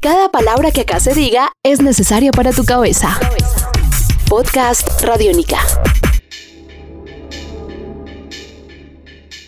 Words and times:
Cada 0.00 0.28
palabra 0.28 0.70
que 0.70 0.82
acá 0.82 1.00
se 1.00 1.12
diga 1.12 1.50
es 1.64 1.82
necesaria 1.82 2.30
para 2.30 2.52
tu 2.52 2.64
cabeza. 2.64 3.18
Podcast 4.28 5.02
Radiónica. 5.02 5.58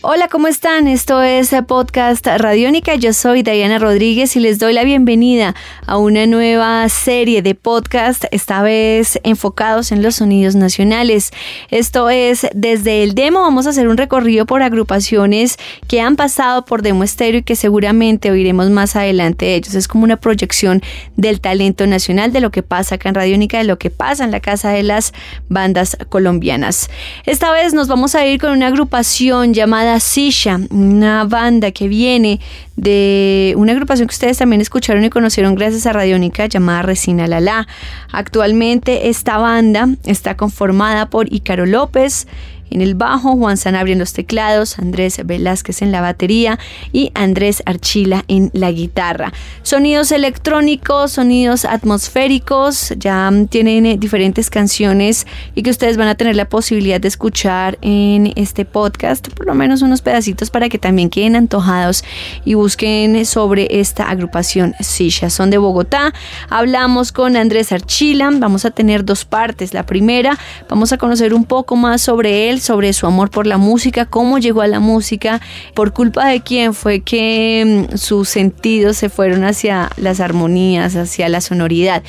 Hola, 0.02 0.28
¿cómo 0.28 0.48
están? 0.48 0.88
Esto 0.88 1.20
es 1.20 1.54
Podcast 1.68 2.26
Radiónica. 2.26 2.94
Yo 2.94 3.12
soy 3.12 3.42
Diana 3.42 3.78
Rodríguez 3.78 4.34
y 4.34 4.40
les 4.40 4.58
doy 4.58 4.72
la 4.72 4.82
bienvenida 4.82 5.54
a 5.86 5.98
una 5.98 6.26
nueva 6.26 6.88
serie 6.88 7.42
de 7.42 7.54
podcast, 7.54 8.24
esta 8.30 8.62
vez 8.62 9.20
enfocados 9.24 9.92
en 9.92 10.00
los 10.02 10.14
sonidos 10.14 10.54
nacionales. 10.54 11.32
Esto 11.70 12.08
es 12.08 12.46
desde 12.54 13.02
el 13.02 13.14
demo. 13.14 13.42
Vamos 13.42 13.66
a 13.66 13.70
hacer 13.70 13.88
un 13.88 13.98
recorrido 13.98 14.46
por 14.46 14.62
agrupaciones 14.62 15.58
que 15.86 16.00
han 16.00 16.16
pasado 16.16 16.64
por 16.64 16.80
Demo 16.80 17.04
Estéreo 17.04 17.40
y 17.40 17.42
que 17.42 17.54
seguramente 17.54 18.30
oiremos 18.30 18.70
más 18.70 18.96
adelante 18.96 19.44
de 19.44 19.56
ellos. 19.56 19.74
Es 19.74 19.86
como 19.86 20.04
una 20.04 20.16
proyección 20.16 20.80
del 21.16 21.42
talento 21.42 21.86
nacional, 21.86 22.32
de 22.32 22.40
lo 22.40 22.50
que 22.50 22.62
pasa 22.62 22.94
acá 22.94 23.10
en 23.10 23.16
Radiónica, 23.16 23.58
de 23.58 23.64
lo 23.64 23.78
que 23.78 23.90
pasa 23.90 24.24
en 24.24 24.30
la 24.30 24.40
casa 24.40 24.70
de 24.70 24.82
las 24.82 25.12
bandas 25.50 25.98
colombianas. 26.08 26.88
Esta 27.26 27.52
vez 27.52 27.74
nos 27.74 27.86
vamos 27.86 28.14
a 28.14 28.24
ir 28.24 28.40
con 28.40 28.52
una 28.52 28.68
agrupación 28.68 29.52
llamada 29.52 29.89
Sisha, 29.98 30.60
una 30.70 31.24
banda 31.24 31.72
que 31.72 31.88
viene 31.88 32.38
de 32.76 33.54
una 33.56 33.72
agrupación 33.72 34.06
que 34.06 34.12
ustedes 34.12 34.38
también 34.38 34.60
escucharon 34.60 35.04
y 35.04 35.10
conocieron 35.10 35.54
gracias 35.54 35.86
a 35.86 35.92
Radiónica 35.92 36.46
llamada 36.46 36.82
Resina 36.82 37.26
Lala. 37.26 37.66
Actualmente 38.12 39.08
esta 39.08 39.38
banda 39.38 39.88
está 40.04 40.36
conformada 40.36 41.10
por 41.10 41.32
Ícaro 41.32 41.66
López, 41.66 42.28
en 42.70 42.80
el 42.80 42.94
bajo, 42.94 43.36
Juan 43.36 43.56
Sanabria 43.56 43.92
en 43.92 43.98
los 43.98 44.12
teclados, 44.12 44.78
Andrés 44.78 45.20
Velázquez 45.24 45.82
en 45.82 45.92
la 45.92 46.00
batería 46.00 46.58
y 46.92 47.10
Andrés 47.14 47.62
Archila 47.66 48.24
en 48.28 48.50
la 48.52 48.70
guitarra. 48.70 49.32
Sonidos 49.62 50.12
electrónicos, 50.12 51.12
sonidos 51.12 51.64
atmosféricos, 51.64 52.94
ya 52.96 53.30
tienen 53.48 53.86
eh, 53.86 53.96
diferentes 53.98 54.50
canciones 54.50 55.26
y 55.54 55.62
que 55.62 55.70
ustedes 55.70 55.96
van 55.96 56.08
a 56.08 56.14
tener 56.14 56.36
la 56.36 56.48
posibilidad 56.48 57.00
de 57.00 57.08
escuchar 57.08 57.78
en 57.82 58.32
este 58.36 58.64
podcast, 58.64 59.28
por 59.28 59.46
lo 59.46 59.54
menos 59.54 59.82
unos 59.82 60.02
pedacitos 60.02 60.50
para 60.50 60.68
que 60.68 60.78
también 60.78 61.10
queden 61.10 61.36
antojados 61.36 62.04
y 62.44 62.54
busquen 62.54 63.24
sobre 63.26 63.80
esta 63.80 64.08
agrupación 64.08 64.74
Sisha. 64.80 65.30
Son 65.30 65.50
de 65.50 65.58
Bogotá. 65.58 66.12
Hablamos 66.48 67.12
con 67.12 67.36
Andrés 67.36 67.72
Archila, 67.72 68.30
vamos 68.32 68.64
a 68.64 68.70
tener 68.70 69.04
dos 69.04 69.24
partes. 69.24 69.74
La 69.74 69.86
primera, 69.86 70.38
vamos 70.68 70.92
a 70.92 70.98
conocer 70.98 71.34
un 71.34 71.44
poco 71.44 71.76
más 71.76 72.00
sobre 72.00 72.50
él, 72.50 72.59
sobre 72.60 72.92
su 72.92 73.06
amor 73.06 73.30
por 73.30 73.46
la 73.46 73.58
música, 73.58 74.06
cómo 74.06 74.38
llegó 74.38 74.62
a 74.62 74.66
la 74.66 74.80
música, 74.80 75.40
por 75.74 75.92
culpa 75.92 76.26
de 76.28 76.40
quién 76.40 76.74
fue 76.74 77.00
que 77.00 77.86
mm, 77.90 77.96
sus 77.96 78.28
sentidos 78.28 78.96
se 78.96 79.08
fueron 79.08 79.44
hacia 79.44 79.90
las 79.96 80.20
armonías, 80.20 80.96
hacia 80.96 81.28
la 81.28 81.40
sonoridad. 81.40 82.02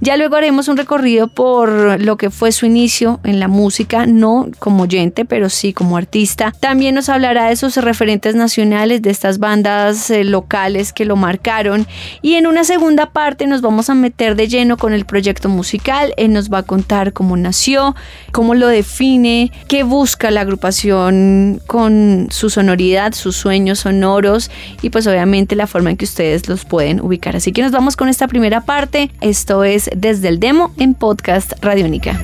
Ya 0.00 0.16
luego 0.16 0.36
haremos 0.36 0.68
un 0.68 0.76
recorrido 0.76 1.28
por 1.28 2.00
lo 2.00 2.16
que 2.16 2.30
fue 2.30 2.52
su 2.52 2.66
inicio 2.66 3.20
en 3.24 3.40
la 3.40 3.48
música, 3.48 4.06
no 4.06 4.48
como 4.58 4.84
oyente, 4.84 5.24
pero 5.24 5.48
sí 5.48 5.72
como 5.72 5.96
artista. 5.96 6.52
También 6.58 6.94
nos 6.94 7.08
hablará 7.08 7.48
de 7.48 7.56
sus 7.56 7.76
referentes 7.76 8.34
nacionales, 8.34 9.02
de 9.02 9.10
estas 9.10 9.38
bandas 9.38 10.10
eh, 10.10 10.24
locales 10.24 10.92
que 10.92 11.04
lo 11.04 11.16
marcaron. 11.16 11.86
Y 12.22 12.34
en 12.34 12.46
una 12.46 12.64
segunda 12.64 13.10
parte 13.10 13.46
nos 13.46 13.60
vamos 13.60 13.90
a 13.90 13.94
meter 13.94 14.36
de 14.36 14.48
lleno 14.48 14.76
con 14.76 14.92
el 14.92 15.04
proyecto 15.04 15.48
musical. 15.48 16.14
Él 16.16 16.32
nos 16.32 16.52
va 16.52 16.58
a 16.58 16.62
contar 16.62 17.12
cómo 17.12 17.36
nació, 17.36 17.94
cómo 18.32 18.54
lo 18.54 18.68
define, 18.68 19.52
qué 19.68 19.82
busca 19.96 20.30
la 20.30 20.42
agrupación 20.42 21.62
con 21.66 22.26
su 22.30 22.50
sonoridad, 22.50 23.14
sus 23.14 23.34
sueños 23.34 23.78
sonoros 23.78 24.50
y 24.82 24.90
pues 24.90 25.06
obviamente 25.06 25.56
la 25.56 25.66
forma 25.66 25.88
en 25.88 25.96
que 25.96 26.04
ustedes 26.04 26.50
los 26.50 26.66
pueden 26.66 27.00
ubicar. 27.00 27.34
Así 27.34 27.50
que 27.50 27.62
nos 27.62 27.72
vamos 27.72 27.96
con 27.96 28.10
esta 28.10 28.28
primera 28.28 28.60
parte. 28.60 29.10
Esto 29.22 29.64
es 29.64 29.88
desde 29.96 30.28
el 30.28 30.38
demo 30.38 30.74
en 30.78 30.92
podcast 30.92 31.54
Radiónica. 31.64 32.20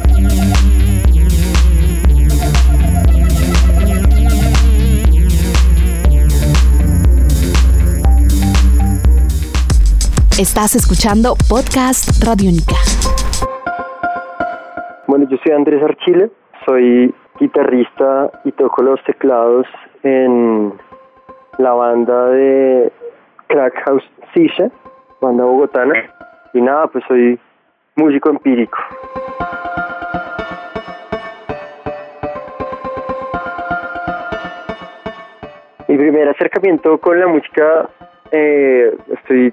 Estás 10.38 10.76
escuchando 10.76 11.36
Podcast 11.48 12.22
Radiónica. 12.22 12.74
Bueno, 15.06 15.26
yo 15.30 15.38
soy 15.42 15.52
Andrés 15.52 15.82
Archile, 15.82 16.30
soy 16.66 17.14
guitarrista 17.38 18.30
y 18.44 18.52
toco 18.52 18.82
los 18.82 19.02
teclados 19.04 19.66
en 20.02 20.72
la 21.58 21.72
banda 21.72 22.26
de 22.26 22.92
Crack 23.48 23.74
House 23.84 24.04
Sisha, 24.32 24.70
banda 25.20 25.44
bogotana. 25.44 25.94
Y 26.54 26.60
nada, 26.60 26.86
pues 26.88 27.04
soy 27.08 27.38
músico 27.96 28.30
empírico. 28.30 28.78
Mi 35.88 35.98
primer 35.98 36.28
acercamiento 36.28 36.98
con 36.98 37.20
la 37.20 37.26
música, 37.26 37.88
eh, 38.30 38.96
estoy 39.12 39.52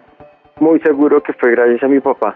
muy 0.59 0.79
seguro 0.81 1.21
que 1.21 1.33
fue 1.33 1.51
gracias 1.51 1.83
a 1.83 1.87
mi 1.87 1.99
papá 1.99 2.35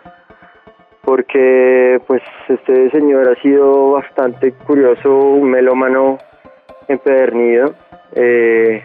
porque 1.03 2.01
pues 2.07 2.21
este 2.47 2.89
señor 2.91 3.29
ha 3.29 3.41
sido 3.41 3.91
bastante 3.91 4.53
curioso, 4.53 5.13
un 5.13 5.51
melómano 5.51 6.17
empedernido. 6.87 7.75
Eh, 8.15 8.83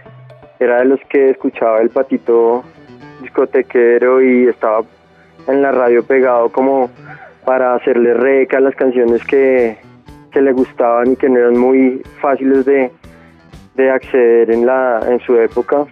era 0.59 0.79
de 0.79 0.84
los 0.87 1.01
que 1.09 1.31
escuchaba 1.31 1.81
el 1.81 1.91
patito 1.91 2.65
discotequero 3.23 4.21
y 4.21 4.49
estaba 4.49 4.83
en 5.47 5.62
la 5.62 5.71
radio 5.71 6.03
pegado 6.03 6.51
como 6.51 6.91
para 7.45 7.75
hacerle 7.75 8.15
reca 8.15 8.59
a 8.59 8.61
las 8.61 8.75
canciones 8.75 9.25
que, 9.25 9.79
que 10.33 10.43
le 10.43 10.53
gustaban 10.53 11.12
y 11.12 11.17
que 11.17 11.29
no 11.29 11.39
eran 11.39 11.56
muy 11.56 12.03
fáciles 12.21 12.65
de, 12.65 12.91
de 13.77 13.91
acceder 13.91 14.50
en, 14.50 14.67
la, 14.67 15.00
en 15.09 15.21
su 15.21 15.37
época. 15.37 15.87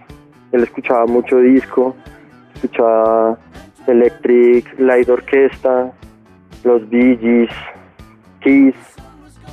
Él 0.51 0.63
escuchaba 0.63 1.05
mucho 1.05 1.37
disco, 1.39 1.95
escuchaba 2.53 3.37
Electric 3.87 4.77
Light 4.77 5.09
Orquesta, 5.09 5.91
los 6.63 6.87
Bee 6.89 7.17
Gees, 7.17 7.49
Kiss, 8.41 8.75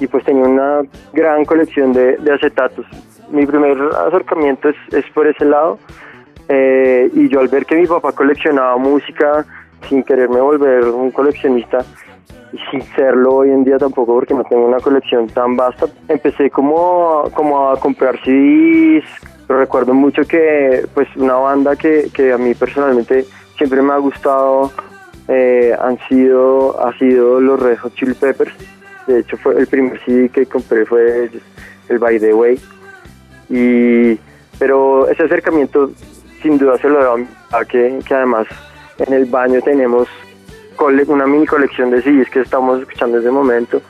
y 0.00 0.06
pues 0.06 0.24
tenía 0.24 0.44
una 0.44 0.82
gran 1.12 1.44
colección 1.44 1.92
de, 1.92 2.18
acetatos. 2.32 2.86
Mi 3.30 3.46
primer 3.46 3.78
acercamiento 4.06 4.68
es, 4.68 5.04
por 5.14 5.26
ese 5.26 5.44
lado, 5.44 5.78
eh, 6.48 7.10
y 7.14 7.28
yo 7.28 7.40
al 7.40 7.48
ver 7.48 7.64
que 7.64 7.76
mi 7.76 7.86
papá 7.86 8.12
coleccionaba 8.12 8.76
música, 8.76 9.44
sin 9.88 10.02
quererme 10.02 10.40
volver 10.40 10.84
un 10.84 11.10
coleccionista, 11.10 11.84
y 12.52 12.58
sin 12.70 12.82
serlo 12.94 13.36
hoy 13.36 13.50
en 13.50 13.64
día 13.64 13.78
tampoco 13.78 14.14
porque 14.14 14.34
no 14.34 14.44
tengo 14.44 14.66
una 14.66 14.78
colección 14.78 15.26
tan 15.28 15.56
vasta, 15.56 15.86
empecé 16.08 16.50
como, 16.50 17.24
como 17.34 17.70
a 17.70 17.80
comprar 17.80 18.16
CDs, 18.24 19.04
recuerdo 19.48 19.92
mucho 19.92 20.22
que 20.22 20.86
pues 20.94 21.08
una 21.16 21.34
banda 21.34 21.74
que, 21.76 22.08
que 22.14 22.32
a 22.32 22.38
mí 22.38 22.54
personalmente 22.54 23.24
siempre 23.56 23.82
me 23.82 23.92
ha 23.92 23.98
gustado 23.98 24.70
eh, 25.28 25.74
han 25.80 25.98
sido, 26.08 26.84
ha 26.84 26.96
sido 26.98 27.40
los 27.40 27.60
Red 27.60 27.78
Hot 27.78 27.94
Chili 27.94 28.14
Peppers. 28.14 28.52
De 29.06 29.20
hecho, 29.20 29.36
fue 29.36 29.58
el 29.58 29.66
primer 29.66 30.00
CD 30.04 30.28
que 30.28 30.46
compré 30.46 30.84
fue 30.86 31.30
el 31.88 31.98
By 31.98 32.18
the 32.18 32.34
Way. 32.34 32.60
Y, 33.50 34.18
pero 34.58 35.08
ese 35.08 35.24
acercamiento 35.24 35.90
sin 36.42 36.58
duda 36.58 36.78
se 36.78 36.88
lo 36.88 37.00
debo 37.00 37.28
a 37.52 37.64
que, 37.64 37.98
que 38.06 38.14
además 38.14 38.46
en 38.98 39.12
el 39.12 39.26
baño 39.26 39.60
tenemos 39.62 40.08
una 41.06 41.26
mini 41.26 41.46
colección 41.46 41.90
de 41.90 42.02
CDs 42.02 42.28
que 42.30 42.40
estamos 42.40 42.80
escuchando 42.80 43.18
en 43.18 43.22
ese 43.22 43.30
momento. 43.30 43.80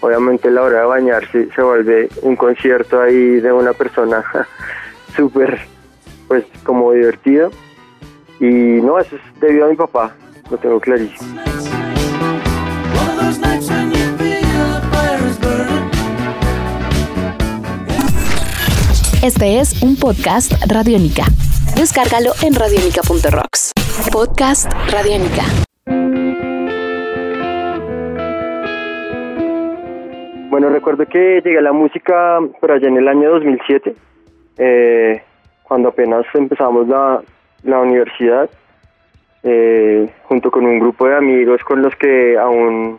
Obviamente 0.00 0.50
la 0.50 0.62
hora 0.62 0.80
de 0.80 0.86
bañarse 0.86 1.48
se 1.54 1.62
vuelve 1.62 2.08
un 2.22 2.36
concierto 2.36 3.00
ahí 3.00 3.40
de 3.40 3.52
una 3.52 3.72
persona 3.72 4.22
súper, 5.16 5.58
pues 6.28 6.44
como 6.62 6.92
divertido. 6.92 7.50
Y 8.38 8.46
no, 8.46 8.98
eso 8.98 9.16
es 9.16 9.40
debido 9.40 9.66
a 9.66 9.70
mi 9.70 9.76
papá 9.76 10.14
lo 10.50 10.58
tengo 10.58 10.80
clarísimo. 10.80 11.40
Este 19.22 19.58
es 19.58 19.82
un 19.82 19.96
podcast 19.96 20.52
Radiónica. 20.70 21.24
Descárgalo 21.76 22.32
en 22.42 22.54
radiónica.rocks. 22.54 23.72
Podcast 24.12 24.70
Radiónica. 24.92 25.44
Bueno, 30.50 30.68
recuerdo 30.68 31.06
que 31.06 31.40
llegué 31.42 31.58
a 31.58 31.62
la 31.62 31.72
música 31.72 32.38
por 32.60 32.70
allá 32.70 32.86
en 32.86 32.98
el 32.98 33.08
año 33.08 33.30
2007, 33.30 33.94
eh, 34.58 35.22
cuando 35.62 35.88
apenas 35.88 36.26
empezamos 36.34 36.86
la, 36.86 37.22
la 37.64 37.80
universidad 37.80 38.48
eh, 39.44 40.10
junto 40.24 40.50
con 40.50 40.66
un 40.66 40.80
grupo 40.80 41.06
de 41.06 41.16
amigos 41.16 41.62
con 41.62 41.82
los 41.82 41.94
que 41.96 42.36
aún 42.36 42.98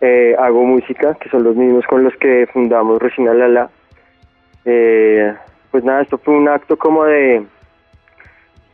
eh, 0.00 0.34
hago 0.38 0.64
música, 0.64 1.14
que 1.14 1.28
son 1.28 1.44
los 1.44 1.54
mismos 1.54 1.84
con 1.86 2.02
los 2.02 2.16
que 2.16 2.48
fundamos 2.52 3.02
Resina 3.02 3.34
Lala. 3.34 3.68
Eh, 4.64 5.34
pues 5.70 5.84
nada, 5.84 6.02
esto 6.02 6.18
fue 6.18 6.34
un 6.34 6.48
acto 6.48 6.76
como 6.76 7.04
de, 7.04 7.44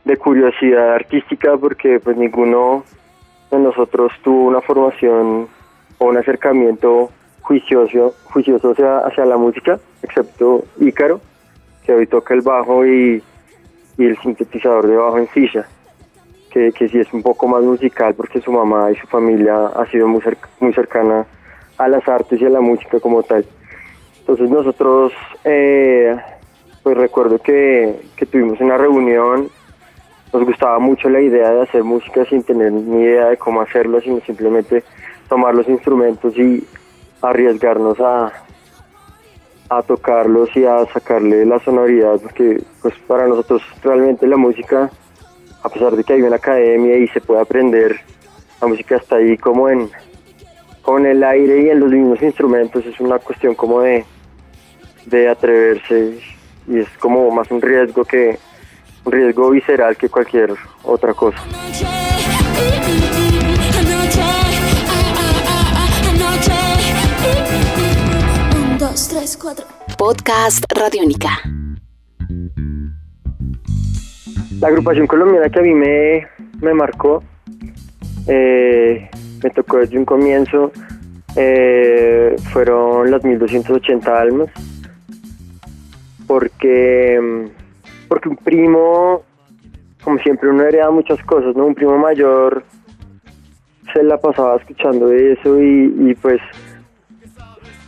de 0.05 0.17
curiosidad 0.17 0.93
artística 0.93 1.57
porque 1.57 1.99
pues 1.99 2.15
ninguno 2.15 2.83
de 3.51 3.59
nosotros 3.59 4.11
tuvo 4.23 4.45
una 4.45 4.61
formación 4.61 5.47
o 5.97 6.05
un 6.05 6.17
acercamiento 6.17 7.09
juicioso, 7.41 8.13
juicioso 8.25 8.75
hacia, 9.05 9.25
la 9.25 9.37
música, 9.37 9.79
excepto 10.03 10.65
Ícaro, 10.79 11.19
que 11.83 11.93
hoy 11.93 12.05
toca 12.05 12.33
el 12.33 12.41
bajo 12.41 12.85
y, 12.85 13.23
el 13.97 14.17
sintetizador 14.19 14.87
de 14.87 14.95
bajo 14.95 15.17
en 15.17 15.27
silla, 15.29 15.67
que, 16.51 16.71
que 16.71 16.89
sí 16.89 16.99
es 16.99 17.11
un 17.13 17.21
poco 17.21 17.47
más 17.47 17.63
musical 17.63 18.13
porque 18.15 18.41
su 18.41 18.51
mamá 18.51 18.91
y 18.91 18.95
su 18.95 19.07
familia 19.07 19.67
ha 19.67 19.85
sido 19.87 20.07
muy, 20.07 20.21
muy 20.59 20.73
cercana 20.73 21.25
a 21.77 21.87
las 21.87 22.07
artes 22.07 22.41
y 22.41 22.45
a 22.45 22.49
la 22.49 22.61
música 22.61 22.99
como 22.99 23.23
tal. 23.23 23.45
Entonces 24.19 24.49
nosotros, 24.49 25.13
eh, 25.43 26.15
pues 26.83 26.97
recuerdo 26.97 27.39
que, 27.39 28.01
que 28.15 28.25
tuvimos 28.25 28.59
una 28.59 28.77
reunión 28.77 29.49
nos 30.31 30.45
gustaba 30.45 30.79
mucho 30.79 31.09
la 31.09 31.21
idea 31.21 31.49
de 31.51 31.63
hacer 31.63 31.83
música 31.83 32.23
sin 32.25 32.43
tener 32.43 32.71
ni 32.71 33.03
idea 33.03 33.29
de 33.29 33.37
cómo 33.37 33.61
hacerlo, 33.61 33.99
sino 34.01 34.19
simplemente 34.21 34.83
tomar 35.27 35.55
los 35.55 35.67
instrumentos 35.67 36.37
y 36.37 36.63
arriesgarnos 37.21 37.99
a, 37.99 38.31
a 39.69 39.81
tocarlos 39.81 40.49
y 40.55 40.65
a 40.65 40.85
sacarle 40.93 41.45
la 41.45 41.59
sonoridad, 41.59 42.19
porque 42.21 42.61
pues 42.81 42.93
para 43.07 43.27
nosotros 43.27 43.61
realmente 43.81 44.27
la 44.27 44.37
música, 44.37 44.89
a 45.63 45.69
pesar 45.69 45.95
de 45.95 46.03
que 46.03 46.13
hay 46.13 46.21
una 46.21 46.37
academia 46.37 46.97
y 46.97 47.07
se 47.09 47.21
puede 47.21 47.41
aprender, 47.41 47.99
la 48.61 48.67
música 48.67 48.97
está 48.97 49.17
ahí 49.17 49.37
como 49.37 49.69
en, 49.69 49.89
como 50.81 50.99
el 50.99 51.23
aire 51.23 51.63
y 51.63 51.69
en 51.69 51.79
los 51.79 51.91
mismos 51.91 52.21
instrumentos, 52.21 52.85
es 52.85 52.99
una 52.99 53.19
cuestión 53.19 53.55
como 53.55 53.81
de, 53.81 54.05
de 55.05 55.29
atreverse 55.29 56.19
y 56.67 56.79
es 56.79 56.89
como 56.99 57.29
más 57.31 57.49
un 57.51 57.61
riesgo 57.61 58.03
que, 58.05 58.37
riesgo 59.05 59.49
visceral 59.51 59.97
que 59.97 60.09
cualquier 60.09 60.53
otra 60.83 61.13
cosa. 61.13 61.37
Podcast 69.97 70.63
Radiónica. 70.73 71.58
La 74.59 74.67
agrupación 74.67 75.07
colombiana 75.07 75.49
que 75.49 75.59
a 75.59 75.61
mí 75.61 75.73
me, 75.73 76.73
marcó, 76.73 77.23
eh, 78.27 79.09
me 79.41 79.49
tocó 79.51 79.77
desde 79.77 79.97
un 79.97 80.05
comienzo, 80.05 80.71
eh, 81.35 82.35
fueron 82.51 83.09
las 83.09 83.23
1280 83.23 84.21
almas, 84.21 84.49
porque 86.27 87.49
porque 88.09 88.27
un 88.27 88.35
primo, 88.37 89.21
como 90.03 90.17
siempre, 90.19 90.49
uno 90.49 90.63
hereda 90.63 90.89
muchas 90.91 91.23
cosas, 91.23 91.55
¿no? 91.55 91.65
Un 91.65 91.75
primo 91.75 91.97
mayor 91.97 92.63
se 93.93 94.03
la 94.03 94.17
pasaba 94.17 94.57
escuchando 94.57 95.11
eso 95.11 95.59
y, 95.61 96.15
pues 96.21 96.41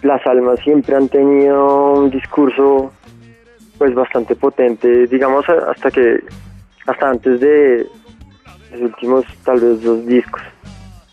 las 0.04 0.26
almas 0.26 0.60
siempre 0.62 0.96
han 0.96 1.10
tenido 1.10 1.94
un 1.94 2.10
discurso 2.10 2.92
pues 3.78 3.94
bastante 3.94 4.36
potente, 4.36 5.08
digamos 5.08 5.46
hasta 5.50 5.92
que 5.92 6.24
hasta 6.88 7.10
antes 7.10 7.40
de 7.40 7.88
los 8.72 8.82
últimos 8.82 9.26
tal 9.44 9.60
vez 9.60 9.82
dos 9.82 10.06
discos, 10.06 10.42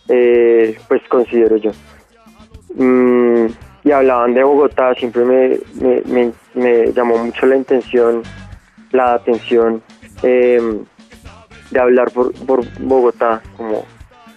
eh, 0.08 0.78
pues 0.88 1.02
considero 1.08 1.56
yo. 1.56 1.70
Mm, 2.74 3.46
y 3.84 3.90
hablaban 3.90 4.34
de 4.34 4.44
Bogotá, 4.44 4.94
siempre 4.94 5.24
me, 5.24 5.58
me, 6.06 6.32
me 6.54 6.92
llamó 6.92 7.18
mucho 7.18 7.46
la 7.46 7.56
intención 7.56 8.22
la 8.92 9.14
atención 9.14 9.82
em, 10.22 10.84
de 11.70 11.80
hablar 11.80 12.10
por, 12.10 12.32
por 12.46 12.64
Bogotá, 12.80 13.42
como 13.56 13.84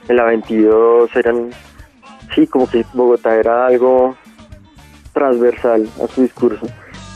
en 0.08 0.16
la 0.16 0.26
22 0.26 1.16
eran, 1.16 1.52
sí, 2.36 2.48
como 2.48 2.70
que 2.70 2.86
Bogotá 2.94 3.36
era 3.36 3.68
algo 3.68 4.16
transversal 5.14 5.88
a 6.04 6.08
su 6.08 6.24
discurso. 6.24 6.66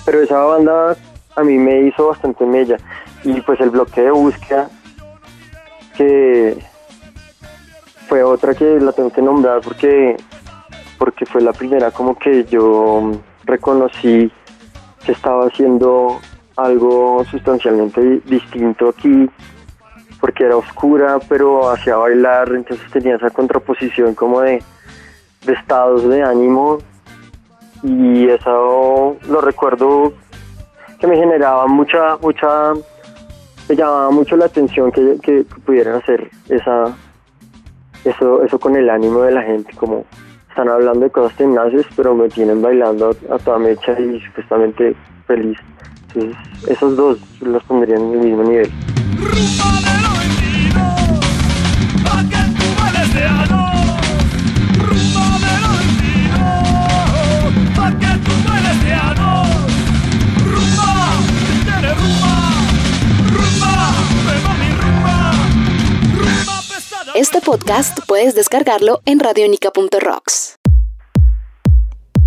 Pero 0.06 0.22
esa 0.22 0.40
banda 0.40 0.96
a 1.36 1.44
mí 1.44 1.58
me 1.58 1.88
hizo 1.88 2.08
bastante 2.08 2.46
mella. 2.46 2.78
Y 3.26 3.42
pues 3.42 3.60
el 3.60 3.72
bloque 3.72 4.02
de 4.02 4.12
búsqueda, 4.12 4.70
que 5.98 6.58
fue 8.08 8.24
otra 8.24 8.54
que 8.54 8.80
la 8.80 8.92
tengo 8.94 9.12
que 9.12 9.22
nombrar 9.22 9.62
porque, 9.62 10.16
porque 10.98 11.26
fue 11.26 11.42
la 11.42 11.52
primera 11.52 11.92
como 11.92 12.16
que 12.18 12.46
yo 12.46 13.12
reconocí 13.44 14.32
que 15.06 15.12
estaba 15.12 15.48
haciendo 15.48 16.20
algo 16.56 17.24
sustancialmente 17.26 18.22
distinto 18.26 18.90
aquí, 18.90 19.30
porque 20.20 20.46
era 20.46 20.58
oscura, 20.58 21.20
pero 21.28 21.70
hacía 21.70 21.96
bailar, 21.98 22.52
entonces 22.54 22.90
tenía 22.92 23.16
esa 23.16 23.30
contraposición 23.30 24.16
como 24.16 24.42
de, 24.42 24.64
estados 25.48 26.08
de 26.10 26.24
ánimo 26.24 26.80
y 27.84 28.28
eso 28.30 29.16
lo 29.30 29.42
recuerdo 29.42 30.12
que 31.00 31.06
me 31.06 31.18
generaba 31.18 31.68
mucha, 31.68 32.18
mucha, 32.18 32.74
me 33.70 33.76
llamaba 33.76 34.12
mucho 34.12 34.36
la 34.38 34.46
atención 34.46 34.92
que, 34.92 35.46
pudieran 35.66 35.96
hacer 35.96 36.30
esa, 36.50 36.96
eso, 38.04 38.44
eso 38.44 38.60
con 38.60 38.76
el 38.76 38.90
ánimo 38.90 39.22
de 39.22 39.32
la 39.32 39.44
gente, 39.44 39.74
como 39.76 40.06
están 40.50 40.70
hablando 40.70 41.02
de 41.02 41.12
cosas 41.12 41.36
tenaces, 41.38 41.86
pero 41.96 42.16
me 42.16 42.30
tienen 42.30 42.62
bailando 42.62 43.16
a 43.32 43.38
toda 43.40 43.60
mecha 43.60 44.00
y 44.00 44.20
supuestamente 44.22 44.96
feliz 45.28 45.58
esos 46.68 46.96
dos 46.96 47.20
los 47.42 47.64
pondrían 47.64 48.02
en 48.02 48.14
el 48.14 48.20
mismo 48.20 48.44
nivel. 48.44 48.72
Podcast 67.56 68.00
puedes 68.06 68.36
descargarlo 68.36 69.02
en 69.06 69.18
radionica.rocks. 69.18 70.65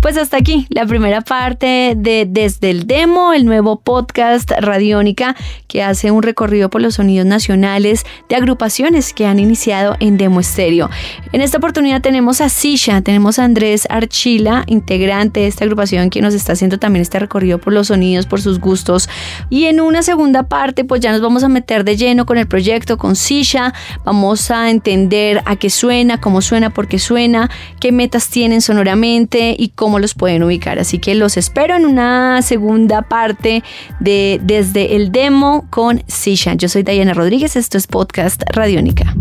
Pues 0.01 0.15
hasta 0.15 0.37
aquí 0.37 0.65
la 0.69 0.85
primera 0.85 1.19
parte 1.19 1.93
de 1.97 2.25
Desde 2.25 2.69
el 2.69 2.87
Demo, 2.87 3.33
el 3.33 3.45
nuevo 3.45 3.81
podcast 3.81 4.49
Radiónica 4.49 5.35
que 5.67 5.83
hace 5.83 6.09
un 6.09 6.23
recorrido 6.23 6.69
por 6.69 6.81
los 6.81 6.95
sonidos 6.95 7.25
nacionales 7.27 8.05
de 8.29 8.35
agrupaciones 8.37 9.13
que 9.13 9.25
han 9.25 9.39
iniciado 9.39 9.97
en 9.99 10.17
Demo 10.17 10.39
Estéreo. 10.39 10.89
En 11.33 11.41
esta 11.41 11.57
oportunidad 11.57 12.01
tenemos 12.01 12.39
a 12.39 12.47
Sisha, 12.47 13.01
tenemos 13.01 13.39
a 13.39 13.43
Andrés 13.43 13.87
Archila, 13.89 14.63
integrante 14.67 15.41
de 15.41 15.47
esta 15.47 15.65
agrupación 15.65 16.09
que 16.09 16.21
nos 16.21 16.33
está 16.33 16.53
haciendo 16.53 16.79
también 16.79 17.01
este 17.01 17.19
recorrido 17.19 17.59
por 17.59 17.73
los 17.73 17.87
sonidos, 17.87 18.25
por 18.25 18.41
sus 18.41 18.59
gustos. 18.59 19.09
Y 19.49 19.65
en 19.65 19.81
una 19.81 20.01
segunda 20.01 20.43
parte, 20.43 20.85
pues 20.85 21.01
ya 21.01 21.11
nos 21.11 21.21
vamos 21.21 21.43
a 21.43 21.49
meter 21.49 21.83
de 21.83 21.97
lleno 21.97 22.25
con 22.25 22.37
el 22.37 22.47
proyecto, 22.47 22.97
con 22.97 23.17
Sisha. 23.17 23.73
Vamos 24.05 24.49
a 24.49 24.69
entender 24.69 25.41
a 25.45 25.57
qué 25.57 25.69
suena, 25.69 26.21
cómo 26.21 26.41
suena, 26.41 26.69
por 26.69 26.87
qué 26.87 26.99
suena, 26.99 27.49
qué 27.81 27.91
metas 27.91 28.29
tienen 28.29 28.61
sonoramente 28.61 29.55
y 29.59 29.69
cómo 29.69 29.88
cómo 29.89 29.97
los 29.97 30.13
pueden 30.13 30.43
ubicar. 30.43 30.77
Así 30.77 30.99
que 30.99 31.15
los 31.15 31.35
espero 31.35 31.75
en 31.75 31.83
una 31.83 32.43
segunda 32.43 33.01
parte 33.01 33.63
de 33.99 34.39
Desde 34.43 34.95
el 34.95 35.11
Demo 35.11 35.65
con 35.71 36.03
Sisha. 36.05 36.53
Yo 36.53 36.69
soy 36.69 36.83
Diana 36.83 37.15
Rodríguez, 37.15 37.55
esto 37.55 37.75
es 37.79 37.87
Podcast 37.87 38.43
Radiónica. 38.53 39.15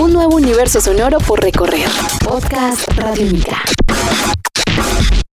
Un 0.00 0.12
nuevo 0.12 0.34
universo 0.34 0.80
sonoro 0.80 1.18
por 1.18 1.40
recorrer. 1.40 1.88
Podcast 2.24 2.88
Radiónica. 2.96 3.62